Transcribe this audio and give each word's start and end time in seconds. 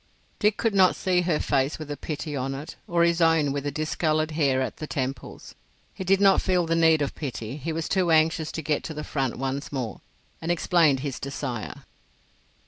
Dick 0.39 0.57
could 0.57 0.73
not 0.73 0.95
see 0.95 1.21
her 1.21 1.39
face 1.39 1.77
with 1.77 1.87
the 1.87 1.95
pity 1.95 2.35
on 2.35 2.55
it, 2.55 2.75
or 2.87 3.03
his 3.03 3.21
own 3.21 3.51
with 3.51 3.65
the 3.65 3.69
discoloured 3.71 4.31
hair 4.31 4.59
at 4.59 4.77
the 4.77 4.87
temples. 4.87 5.53
He 5.93 6.03
did 6.03 6.19
not 6.19 6.41
feel 6.41 6.65
the 6.65 6.75
need 6.75 7.03
of 7.03 7.13
pity; 7.13 7.57
he 7.57 7.71
was 7.71 7.87
too 7.87 8.09
anxious 8.09 8.51
to 8.53 8.63
get 8.63 8.83
to 8.85 8.95
the 8.95 9.03
front 9.03 9.37
once 9.37 9.71
more, 9.71 10.01
and 10.41 10.51
explained 10.51 11.01
his 11.01 11.19
desire. 11.19 11.83